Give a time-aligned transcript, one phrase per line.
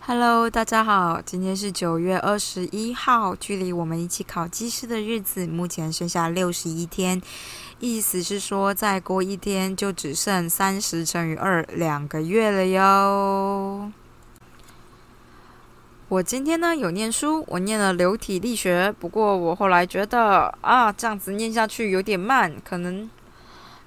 [0.00, 7.20] Hello，大家好，今天是九月二十一号，距离我们一起考技师的日子目前剩下六十一天，
[7.80, 13.92] 意思是说再过一天就只剩三十乘以二两个月了哟。
[16.08, 23.08] 我今天呢有念书，我念了流体力学，不过我后来觉得啊，这样子念下去有点慢，可能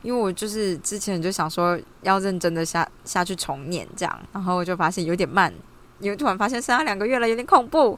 [0.02, 5.53] 因为我就是之前就想说要认真的下下去重念这样，然后我就发现有点慢。
[5.99, 7.98] 因为突然发现剩下两个月了，有点恐怖，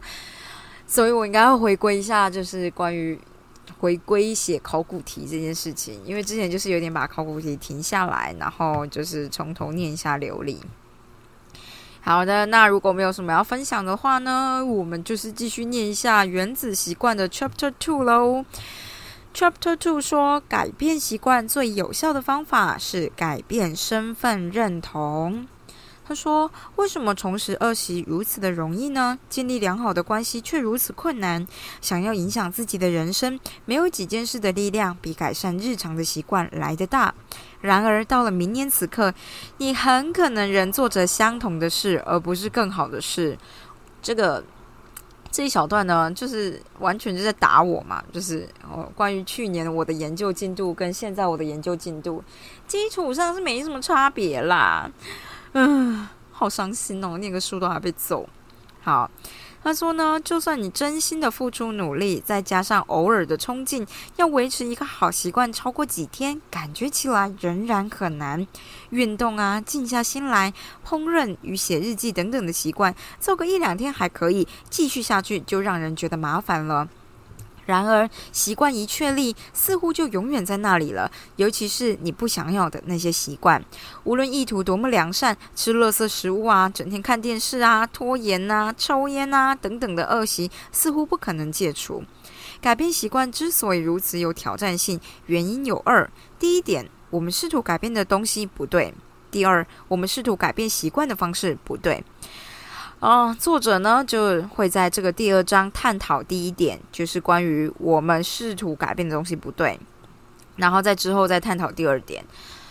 [0.87, 3.19] 所以我应该要回归一下，就是关于
[3.79, 6.01] 回归写考古题这件事情。
[6.05, 10.57] 因为之前就是有点把考古题停下来，然后就是从头念一下流利。
[12.09, 18.43] 好的，那如果没有什么要分享的话呢，我们就是继续念一下《原子习惯》的 Chapter Two 喽。
[19.31, 25.45] Chapter Two 说，改变习惯最有效的方法是改变身份认同。
[26.03, 29.19] 他说：“为什么重拾恶习如此的容易呢？
[29.29, 31.45] 建立良好的关系却如此困难。
[31.79, 37.13] 想要影响自己的人生，没有几件事的力量比改善日常的习惯来得大。
[37.61, 39.13] 然而，到了明年此刻，
[39.57, 43.37] 你很可能仍做着相同的事，而不是更好的事。”
[44.01, 44.41] 这个
[45.29, 52.23] 这一小段呢，就是完全就在打我嘛，就是哦，关于去年我的研究进度跟现在我的研究进度
[52.65, 54.89] 基础上是没什么差别啦。
[55.53, 57.17] 嗯，好伤心哦！
[57.17, 58.27] 念个书都还被揍。
[58.81, 59.11] 好，
[59.61, 68.47] 他说呢，就算你真心的付出努力，再加上偶尔的冲劲，要维持一个好习惯超过几天，感觉起来仍然很难。
[68.91, 70.53] 运动啊，静下心来，
[70.87, 76.87] 烹饪与写日记等等的习惯，做个一两天还可以，继续下去就让人觉得麻烦了。
[77.69, 81.11] 然而，习惯一确立，似乎就永远在那里了。
[81.35, 83.63] 尤其是你不想要的那些习惯，
[84.05, 92.03] 无论意图多么良善，吃垃圾食物啊，整天看电视啊，拖延啊，抽烟啊等等的恶习，似乎不可能戒除。
[92.59, 96.09] 改变习惯之所以如此有挑战性，原因有二：
[96.39, 98.91] 第一点，我们试图改变的东西不对；
[99.29, 102.03] 第二，我们试图改变习惯的方式不对。
[102.99, 109.79] 哦，作者呢就会在这个第二章探讨第一点，就是关于我们试图改变的东西不对，
[110.57, 112.25] 然后在之后再探讨第二点。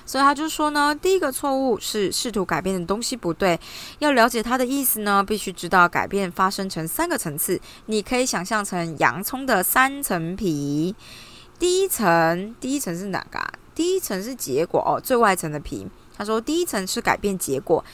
[0.04, 3.58] 所以他就说呢，第一个错误是试图改变的东西不对。
[3.98, 7.60] 要了解他的意思呢，必须知道改变发生成三个层次。
[7.86, 10.94] 你可以想象成洋葱的三层皮，
[11.58, 13.40] 第一层，第一层是哪个？
[13.74, 15.86] 第一层是结果哦，最外层的皮。
[16.16, 17.84] 他说，第一层是改变结果。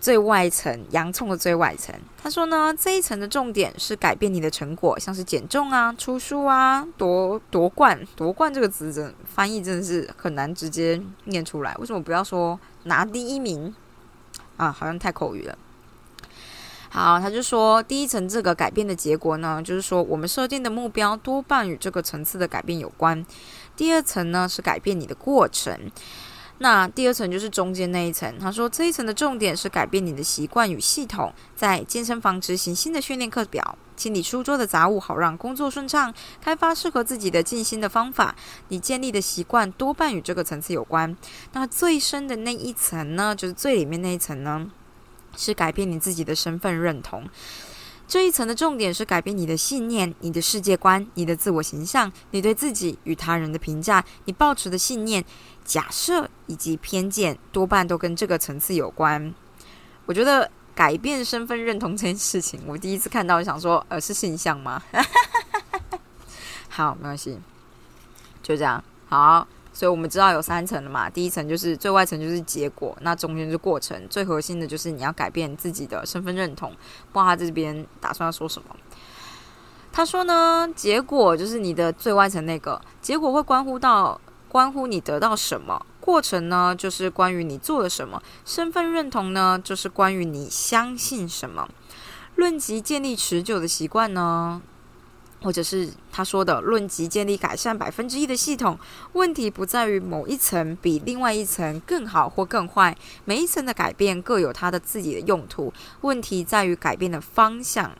[0.00, 8.00] 最外层洋葱的最外层，他说呢，这一层的重点是改变你的成果，像是减重啊、出书啊、夺夺冠。
[8.16, 11.76] 夺冠这个词真翻译真的是很难直接念出来。
[11.76, 13.74] 为什么不要说拿第一名
[14.56, 14.72] 啊？
[14.72, 15.58] 好像太口语了。
[16.88, 23.24] 好，他就说第一层这个改变的结果呢，就是说我们设定的目标多半与这个层次的改变有关。
[23.76, 25.78] 第二层呢是改变你的过程。
[26.62, 28.38] 那第二层就是中间那一层。
[28.38, 38.36] 他说这一层的重点是改变你的习惯与系统，在健身房执行新的训练课表，清理书桌的杂物，好让工作顺畅，开发适合自己的静心的方法。
[38.68, 41.16] 你建立的习惯多半与这个层次有关。
[41.52, 44.70] 那最深的那一层呢，就是最里面那一层呢，
[45.34, 47.26] 是改变你自己的身份认同。
[48.10, 55.24] 这一层的重点是改变你的信念、你的世界观、你的自我形象、你对自己与他人的评价、你抱持的信念、
[55.64, 59.32] 假设以及偏见，多半都跟这个层次有关。
[60.06, 64.82] 我觉得改变身份认同这件事情，我第一次看到，想说，呃，是形象吗？
[66.68, 67.38] 好，没关系，
[68.42, 69.46] 就这样，好。
[69.72, 76.70] 所以我们知道有三层了嘛，第一层就是最外层就是结果，那中间是过程，最核心的就是你要改变自己的身份认同。
[76.70, 78.76] 不知道他这边打算要说什么？
[79.92, 91.68] 他说呢，结果就是你的最外层那个结果会关乎到关乎你得到什么，过程呢就是关于你做了什么，身份认同呢就是关于你相信什么。
[92.36, 94.62] 论及建立持久的习惯呢？
[95.42, 98.78] 或者是他说的论及建立改善百分之一的系统，
[99.12, 105.72] 问题不在于某一层比另外一层更好或更坏，每一层的改变各有它的自己的用途，
[106.02, 107.90] 问题在于改变的方向。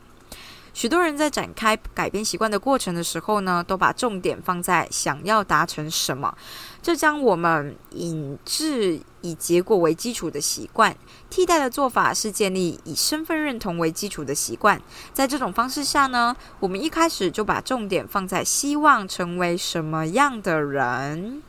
[0.73, 6.33] 许多人在展开改变习惯的过程的时候呢，都把重点放在想要达成什么，
[6.83, 10.97] 这将我们引致以结果为基础的习惯。
[11.29, 14.81] 替代的做法是建立以身份认同为基础的习惯。
[15.13, 21.43] 在这种方式下呢，我们一开始就把重点放在希望成为什么样的人。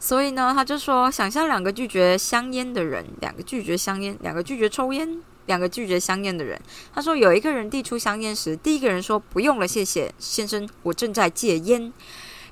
[0.00, 6.60] 所以呢，他就说，想象两个拒绝香烟的人，两个拒绝香烟，两个拒绝抽烟，两个拒绝香烟的人。
[6.92, 11.92] 他说，有一个人递出香烟时，第一个人说：“不用了，谢谢，先生，我正在戒烟。”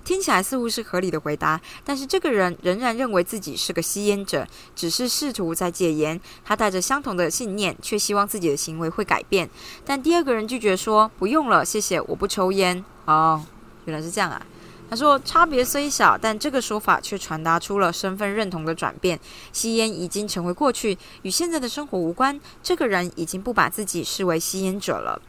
[0.05, 6.20] 听起来似乎是合理的回答，但是这个人仍然认为自己是个吸烟者，只是试图在戒烟。
[6.44, 9.49] 他带着相同的信念，却希望自己的行为会改变。
[9.85, 13.44] 但第二个人拒绝说：“不用了，谢谢，我不抽烟。”哦，
[13.85, 14.44] 原来是这样啊。
[14.88, 19.20] 他说：“差别虽小，但这个说法却传达出了身份认同的转变。
[19.53, 22.41] 吸烟已经成为过去，与现在的生活无关。
[22.61, 25.23] 这个人已经不把自己视为吸烟者了。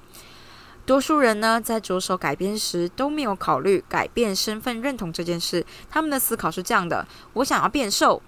[0.85, 5.65] 多数人呢，在着手改变时都没有考虑改变身份认同这件事。
[5.89, 8.21] 他们的思考是这样的：我想要变瘦，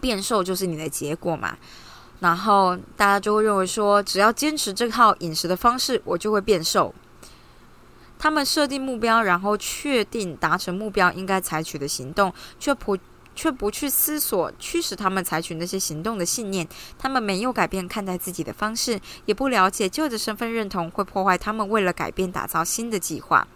[0.00, 1.56] 变瘦就是你的结果嘛。
[2.20, 6.94] 然后大家就会认为说，只要坚持这套饮食的方式，我就会变瘦。”
[8.18, 12.96] 他们设定目标，然后确定达成目标应该采取的行动，却不
[13.34, 16.66] 却不去思索驱使他们采取那些行动的信念。
[16.98, 23.46] 他们没有改变看待自己的方式，也不了解旧的身份认同会破坏他们为了改变打造新的计划。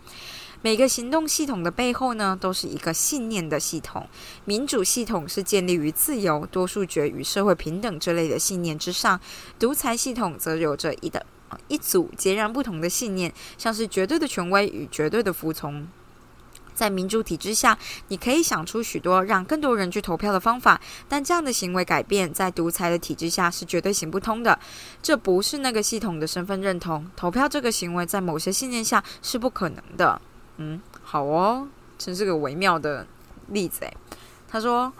[0.63, 4.09] 每个行动系统的背后呢，都是一个信念的系统。
[4.47, 9.21] 民主系统是建立于自由、多数决与社会平等这类的信念之上，
[9.59, 11.25] 独裁系统则有着一的。
[11.69, 15.87] 一组截然不同的信念，像是绝对的权威与绝对的服从。
[16.77, 17.77] 在民主体制下，
[18.09, 24.57] 你可以想出许多让更多人去投票的方法，但这样的行为改变在独裁的体制下是绝对行不通的。
[25.03, 27.05] 这不是那个系统的身份认同。
[27.17, 30.21] 投票这个行为在某些信念下是不可能的。
[30.59, 31.67] 嗯，好哦，
[31.99, 33.07] 真是个微妙的
[33.49, 33.97] 例子诶，
[34.47, 34.93] 他说，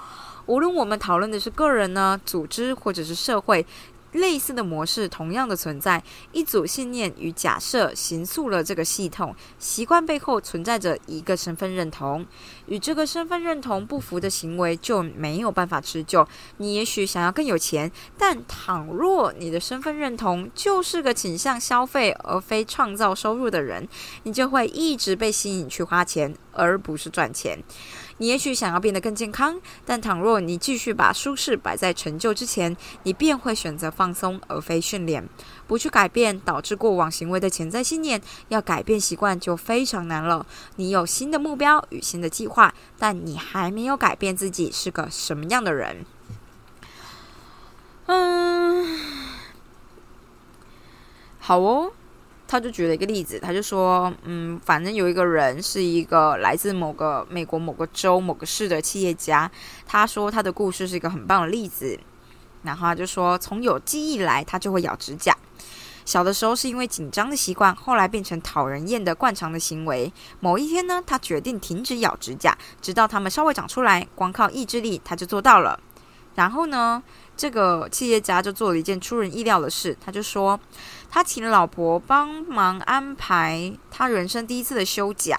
[0.47, 3.65] 无论我们讨论的是个人呢、组织或者是社会。
[4.13, 9.35] 类似的模式同样的存在，一组信念与假设形塑了这个系统。
[9.59, 12.25] 习惯背后存在着一个身份认同，
[12.67, 16.27] 与这个身份认同不符的行为就没有办法持久。
[16.59, 23.87] 你也许想要更有钱，但倘若你的身份认同就是个倾向消费而非创造收入的人，
[24.23, 27.63] 你就会一直被吸引去花钱，而不是赚钱。
[28.19, 35.29] 你也许想要变得更健康，但倘若你继续把舒适摆在成就之前，你便会选择放松而非训练，
[35.67, 38.23] 不去改变导致过往行为的潜在信念。
[38.49, 40.47] 要改变习惯就非常难了。
[40.77, 46.07] 你有新的目标与新的计划，但你还没有改变自己是个什么样的人。
[48.07, 48.99] 嗯，
[51.39, 51.93] 好哦。
[52.49, 59.51] 他就举了一个例子，他就说，嗯，反正有一个人是一个来自某个美国某个州某个市的企业家，
[59.85, 61.99] 他说他的故事是一个很棒的例子。
[62.63, 65.37] 然后他就说，从有记忆来，他就会咬指甲。
[66.05, 70.13] 小的时候是因为紧张的习惯，后来变成讨人厌的惯常的行为。
[70.39, 75.79] 某一天呢，他决定停止咬指甲，直到它们稍微长出来，光靠意志力他就做到了。
[76.37, 77.03] 然后呢，
[77.37, 80.59] 这个企业家就做了一件出人意料的事，他就说。
[81.11, 85.39] 他请老婆帮忙安排他人生第一次的修甲。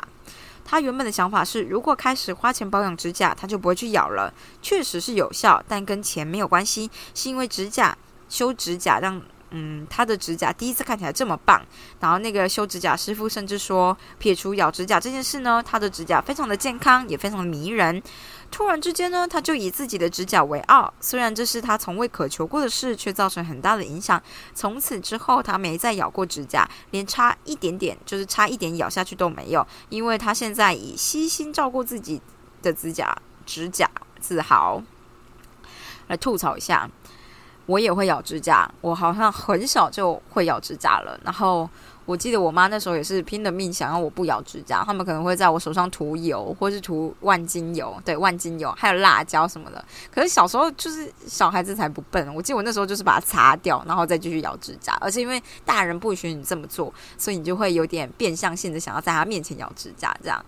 [0.70, 4.34] 他原本的想法是，如果开始花钱保养指甲，他就不会去咬了。
[4.62, 7.98] 确实是有效，但跟钱没有关系，是因为指甲
[8.28, 9.22] 修指甲让
[9.52, 11.62] 嗯他的指甲第一次看起来这么棒。
[12.00, 18.02] 然后那个修指甲师傅甚至说，撇除咬指甲这件事呢，他的指甲非常的健康，也非常的迷人。
[18.50, 24.22] 突然之间呢，他就以自己的指甲为傲，虽然这是他从未渴求过的事，却造成很大的影响。
[24.54, 32.22] 从此之后，他没再咬过指甲，连差一点点，就是差一点咬下去都没有，因为他现在以悉心照顾自己
[32.62, 34.82] 的指甲指甲自豪。
[36.08, 36.90] 来吐槽一下，
[37.68, 41.70] 我也会咬指甲，我好像很小就会咬指甲了，然后。
[42.08, 49.84] 我记得我妈那时候也是拼了命想要我不咬指甲，他们可能会在我手上涂油，或是涂万金油，对，万金油，还有辣椒什么的。
[50.10, 54.98] 可是小时候就是小孩子才不笨，我记得我那时候就是把它擦掉，然后再继续咬指甲。
[55.02, 60.46] 而且因为大人不许你这么做，所以你就会有点变相性的想要在他面前咬指甲，这样。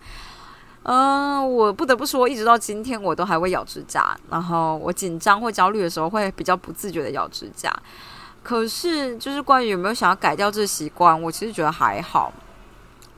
[0.84, 7.72] 嗯，我不得不说，一直到今天我都还会咬指甲，然后我紧张或焦虑的时候会比较不自觉的咬指甲。
[8.42, 12.32] 可是，就是关于有没有想要改掉这习惯，我其实觉得还好。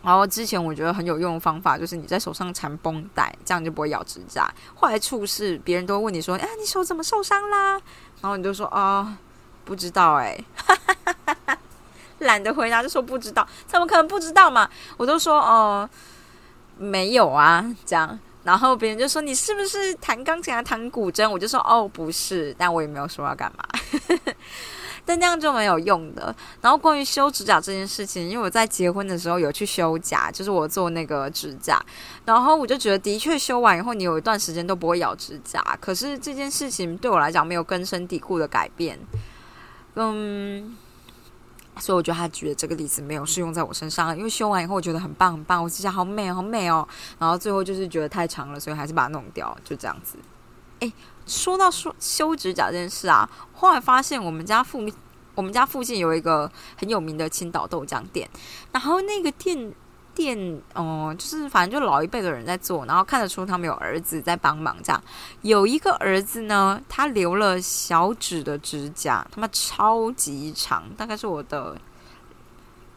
[0.03, 4.51] 然后之前我觉得很有用的方法，就是你在手上缠绷带，这样就不会咬指甲。
[4.74, 7.74] 后来处事，别人都问你说：“哎，你手怎么受伤啦？”
[8.22, 9.15] 然后你就说：“啊，
[9.63, 10.44] 不知道哎。”
[12.18, 14.68] 懒得回答，就说不知道，怎么可能不知道嘛？
[14.98, 15.88] 我都说哦，
[16.82, 18.20] 没有啊，这样。
[18.44, 21.30] 然后别人就说你是不是弹钢琴啊，弹古筝？
[21.30, 23.64] 我就说哦，不是，但我也没有说要干嘛。
[25.06, 26.36] 但那样就没有用的。
[26.62, 31.80] 然后关于修指甲这件事情，因为我在结婚的时候有去修甲，就是我做那个指甲，
[32.26, 35.60] 然后我就觉得的确修完以后，你有一段时间都不会咬指甲。
[35.80, 38.98] 可是这件事情对我来讲没有根深蒂固的改变，
[39.96, 40.76] 嗯，
[41.82, 44.16] 所以我觉得他举的这个例子没有适用在我身上。
[44.16, 46.88] 因为修完以后我觉得很棒很棒，我指甲好美好美哦。
[47.20, 50.18] 然后最后就是觉得太长了，所以还是把它弄掉，就这样子。
[50.80, 50.94] 诶。
[51.28, 54.86] 说到说修指甲这件事啊，后来发现我们家附
[55.36, 58.28] 我们家附近有一个很有名的青岛豆浆店，
[58.72, 59.72] 然后那个店
[60.13, 64.75] 店哦，就是反正就老一辈的人在做，然后看得出他们有儿子在帮忙。
[64.84, 65.03] 这样
[65.41, 71.75] 有一个儿子呢，他留了小指的指甲，他妈超级长，大概是我的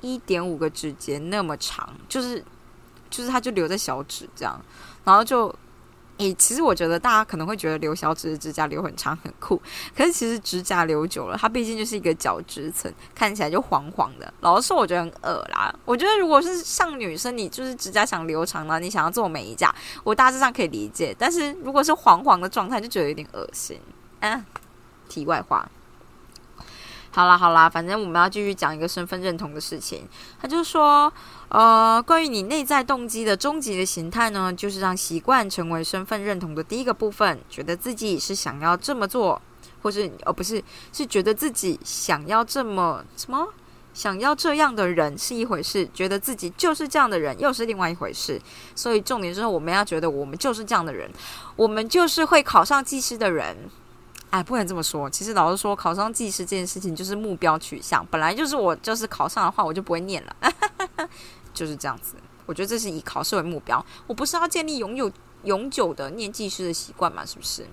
[0.00, 2.44] 一点五个指节那么长，就是
[3.10, 4.60] 就是他就留在小指这样，
[5.04, 5.54] 然后就。
[6.18, 9.60] 诶，其实我觉得大家可能会觉得留小指的指甲留很长很酷，
[9.96, 14.32] 可是其实指甲留久了，它毕竟就是一个角质层，看起来就黄黄的。
[14.40, 15.74] 老实说，我觉得很恶啦。
[15.84, 21.14] 我觉得如果是像女生，你就是指甲想留长了，你想要做美甲，我大致上可以理解。
[21.18, 23.80] 但是如果是黄黄的状态，就觉得有点恶心。
[24.20, 24.44] 嗯，
[25.08, 25.68] 题外话。
[27.14, 30.02] 好啦好啦，反正我们要继续讲一个身份认同的事情。
[30.42, 31.12] 他就说，
[31.48, 37.38] 呃，关于你内在动机的终极的形态呢，就是让习惯成为身份认同的第一个部分。
[37.48, 39.40] 觉得自己是想要这么做，
[39.80, 40.60] 或是哦不是，
[40.92, 43.46] 是觉得自己想要这么什么，
[43.94, 48.42] 想要这样的人是一回事，觉得自己就是这样的人又是另外一回事。
[48.74, 51.08] 所以重点就是我们要觉得我们就是这样的人，
[51.54, 53.56] 我们就是会考上技师的人。
[54.34, 55.08] 哎，不能这么说。
[55.08, 60.36] 其实老师说，考上技师这件事情就是目标取向，本来就是我就是考上的话，我就不会念了，
[61.54, 62.16] 就是这样子。
[62.44, 65.08] 我觉得这是以考试为目标，我不是要建立永久
[65.44, 67.24] 永久的念技师的习惯嘛？
[67.24, 67.64] 是不是？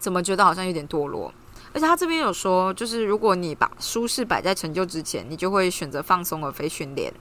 [0.00, 1.32] 怎么觉得好像有点堕落？
[1.72, 7.14] 而且他这边有说，就是如果你把舒适摆在成就之前，你就会选择放松而非训练。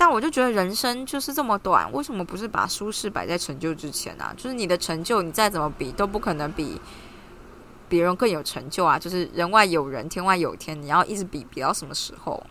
[0.00, 4.32] 但我就觉得人生就是这么短，为什么不是把舒适摆在成就之前呢？
[4.34, 6.80] 就是你的成就，你再怎么比都不可能比
[7.86, 8.98] 别人更有成就啊！
[8.98, 12.42] 就是人外有人，天外有天，你要一直比，比到什么时候？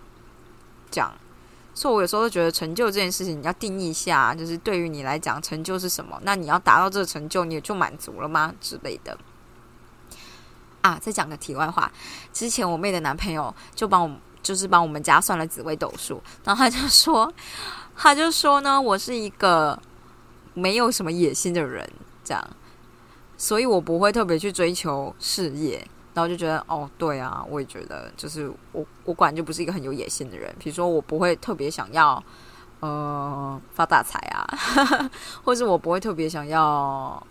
[0.92, 1.12] 这样，
[1.74, 6.20] 所以我有时候都觉得成就这件事情，你要定义一下，就是对于你来讲，成就是什么？
[6.22, 8.54] 那你要达到这个成就，你也就满足了吗？
[8.62, 9.18] 之类的。
[10.82, 11.92] 啊，再讲个题外话，
[12.32, 14.16] 之前我妹的男朋友就帮我。
[14.42, 17.32] 就是帮我们家算了紫微斗数，然后他就说，
[17.96, 19.78] 他就说呢，我是一个
[20.54, 21.88] 没有什么野心的人，
[22.24, 22.50] 这样，
[23.38, 32.24] 所以我不会特别去追求事业，然后就觉得，哦，对啊，我也觉得，就是我我管就不是一个很有野心的人，比如说我不会特别想要，
[32.80, 34.48] 呃，发大财啊，
[35.44, 37.22] 或者我不会特别想要，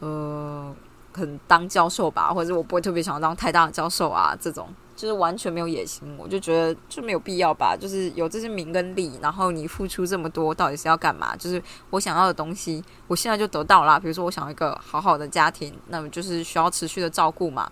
[0.00, 0.74] 呃，
[1.12, 4.68] 可能当教授吧，或者我不会特别想要当太大的教授啊，这种。
[4.94, 7.76] 就是完全没有野心，我就觉得就没有必要吧。
[7.76, 11.34] 就是有这些名跟利，然后你付出这么多，到底是要干嘛？
[11.36, 13.98] 就是我想要的东西，我现在就得到了。
[13.98, 17.70] 比如说，我想要一个好好的家庭，那么就是需要持续的照顾嘛。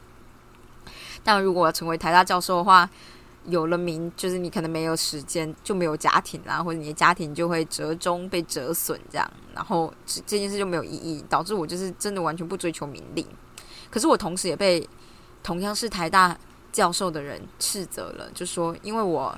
[1.22, 2.88] 但如果成为台大教授的话，
[3.44, 13.26] 有了名，就是你可能没有时间，就没有家庭啦，或者你的家庭就会折中被折损，这样，然后这这件事就没有意义，导致我就是真的完全不追求名利。
[13.90, 14.88] 可是我同时也被
[15.42, 16.36] 同样是台大。
[16.72, 19.36] 教授的人斥责了，就说：“因为我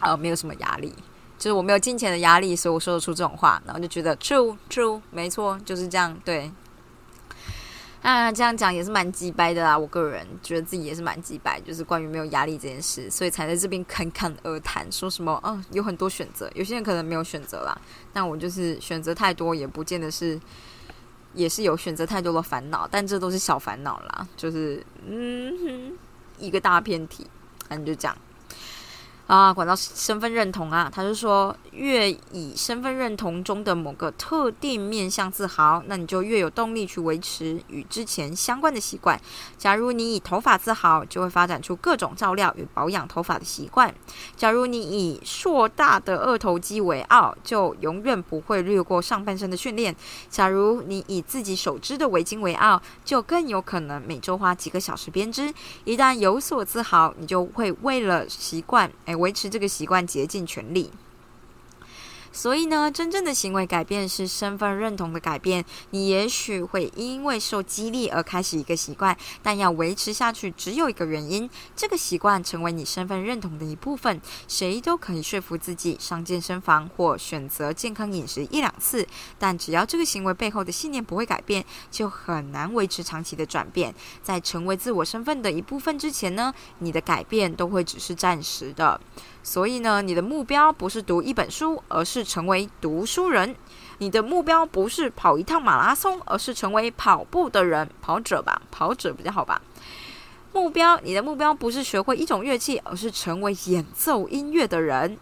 [0.00, 0.92] 呃没有什么压力，
[1.38, 6.18] 就是我没有金钱的压力，所以我说得出这种话。”然后就觉得 “true true”，没错，就是这样。
[6.24, 6.50] 对，
[8.02, 9.78] 啊，这样讲也是蛮鸡掰的啦。
[9.78, 17.80] 我个人觉得自己也是蛮鸡掰，就是关于没有压力这件事，所以才在这边侃侃而谈，说什么嗯有很多选择，有些人可能没有选择啦，
[18.12, 20.40] 那我就是选择太多，也不见得是，
[21.32, 25.98] 也是有选择太多的烦恼，但这都是小烦恼啦，就是嗯哼。
[26.42, 27.26] 一个大偏题，
[27.68, 28.16] 反正就这样。
[29.28, 39.18] 啊，管到身份认同啊，他就说，越以身份认同中的某个特定面向自豪，那你就越有动力去维持与之前相关的习惯。
[39.56, 43.88] 假如你以头发自豪，就会发展出各种照料与保养头发的习惯；
[44.36, 49.94] 假如你以硕大的二头肌为傲，就永远不会略过上半身的训练；
[50.28, 55.50] 假如你以自己手织的围巾为傲，就更有可能每周花几个小时编织。
[55.84, 58.90] 一旦有所自豪，你就会为了习惯。
[59.22, 60.90] 维持这个习惯，竭尽全力。
[62.32, 65.64] 所以呢，真正的行为改变是身份认同的改变。
[65.90, 74.20] 你也许会因为受激励而开始一个习惯，但要维持下去，只有一个原因：这个习惯成为你身份认同的一部分。
[74.48, 79.06] 谁都可以说服自己上健身房或选择健康饮食一两次，
[79.38, 83.94] 但只要这个行为背后的信念不会改变，就很难维持长期的转变。
[84.22, 89.00] 在成为自我身份的一部分之前呢，你的改变都会只是暂时的。
[89.44, 93.54] 所以呢，你的目标不是读一本书，而是成为读书人；
[93.98, 99.60] 你的目标不是跑一趟马拉松，而是成为跑步的人，跑者吧，跑者比较好吧。
[100.52, 105.18] 目标，你的目标不是学会一种乐器，而是成为演奏音乐的人。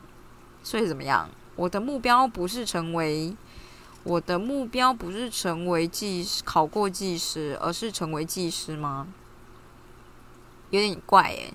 [0.63, 1.29] 所以怎么样？
[1.57, 3.37] 我的目标不是成为，
[4.03, 9.07] 我的目标不是成为技师，考过技师，而是成为技师吗？
[10.71, 11.53] 有点怪诶。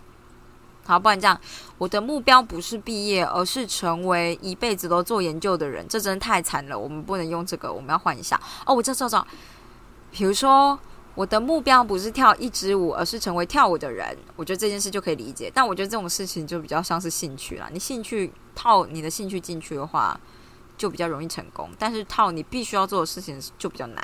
[0.88, 1.40] 好，不然这样，
[1.80, 5.84] 我的目标不是毕业，而是成为一辈子都做研究的人。
[5.88, 8.40] 这真的太惨了，我们不能用这个，我们要换一下。
[8.68, 9.26] 哦，我这找找，
[10.12, 10.78] 比如说，
[11.16, 14.16] 我的目标不是跳一支舞，而是成为跳舞的人。
[14.36, 15.52] 我觉得这件事就可以理解。
[15.52, 17.68] 但我觉得这种事情就比较像是兴趣啦。
[17.74, 20.20] 你兴趣套你的兴趣进去的话，
[20.78, 21.68] 就比较容易成功。
[21.80, 24.04] 但是套你必须要做的事情就比较难。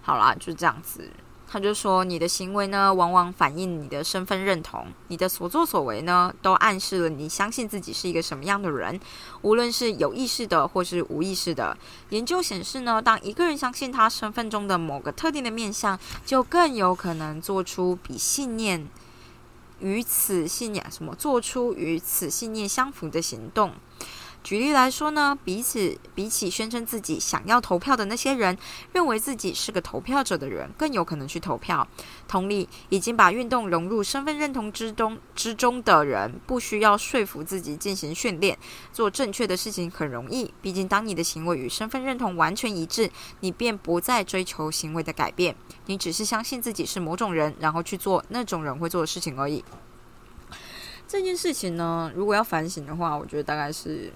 [0.00, 1.10] 好啦，就是这样子。
[1.56, 4.88] 他就说：“你的行为呢，往往反映你的身份认同。
[5.08, 9.00] 你的所作所为呢，都暗示了你相信自己是一个什么样的人，
[9.40, 11.74] 无论是有意识的或是无意识的。
[12.10, 18.86] 研究显示呢，当一个人相信他身份中的某个特定的面相，就更有可能做出比信念
[19.80, 23.72] 与此信念什么做出与此信念相符的行动。”
[24.46, 28.56] 举例来说呢，彼此比起宣称自己想要投票的那些人，
[28.92, 31.84] 认为自己是个投票者的人更有可能去投票。
[32.28, 38.56] 同理，已经把运动融入身份认同之中之中的人，不需要说服自己进行训练，
[38.92, 40.54] 做正确的事情很容易。
[40.62, 43.10] 毕竟，当你的行为与身份认同完全一致，
[43.40, 49.64] 你便不再追求行为的改变，你只是相信自己是某种人，然后去做那种人会做的事情而已。
[51.08, 54.12] 这件事情呢，如果要反省的话，我觉得大概是。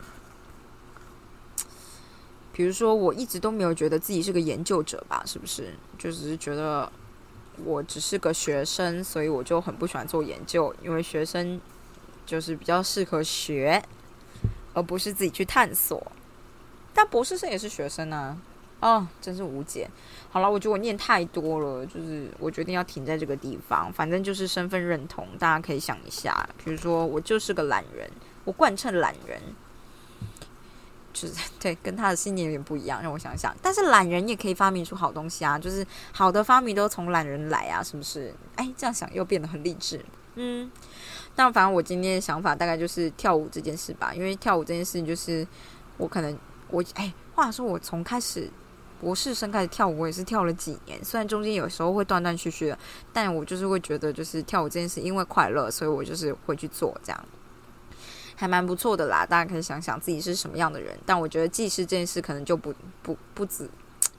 [2.61, 5.23] 比如说，我一直都没有觉得自己是个研究者吧？
[5.25, 5.73] 是不是？
[5.97, 6.93] 就只是觉得
[7.65, 11.59] 我只是个学生，所以我就很不喜欢做研究，因为学生
[12.27, 13.83] 就是比较适合学，
[14.75, 16.13] 而不是自己去探索。
[16.93, 18.37] 但博士生也是学生啊！
[18.81, 19.89] 哦，真是无解。
[20.29, 23.91] 好了，我觉得我念太多了，就是我决定要停在这个地方。
[23.91, 26.47] 反正就是身份认同，大家可以想一下。
[26.63, 28.07] 比如说，我就是个懒人，
[28.45, 29.41] 我贯彻懒人。
[31.13, 33.55] 就是 对，跟他的信念有点不一样，让我想想。
[33.63, 38.35] 但是懒人也可以发明出好东西啊，就是好的发明都从懒人来啊，是不是？
[38.57, 40.05] 哎，这样想又变得很励志。
[40.37, 40.71] 嗯，
[41.35, 45.47] 但反正我今天的想法大概就是跳舞这件事吧，因为跳舞这件事情就是
[45.97, 48.49] 我可能我哎，话说我从开始
[49.01, 52.79] 博士生开始跳舞，我也是跳了几年，虽然中间有时候会断断续续的，
[53.13, 57.25] 但我就是会觉得就是跳舞这件事因为快乐，所以我就是会去做这样。
[58.41, 60.99] 还蛮不错的啦，大家可以想想自己是什么样的人。
[61.05, 63.69] 但我觉得技师这件事可能就不不不止，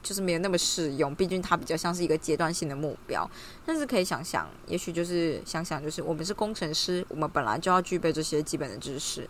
[0.03, 1.15] 就是没有那么适用。
[1.15, 3.27] 毕竟它比较像是一个阶段性的目标。
[3.65, 9.27] 但是可以想想，也许就是想想，就是我们是工程师，我们本来就要具备这些基本的知识。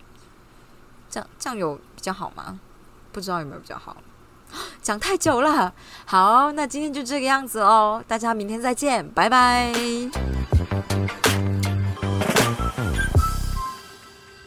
[1.09, 2.59] 这样这样有比较好吗？
[3.13, 3.95] 不知道有没有比较好。
[4.83, 5.73] 讲太久了，
[6.05, 8.03] 好，那今天就这个样子哦。
[8.05, 9.73] 大家明天再见，拜拜。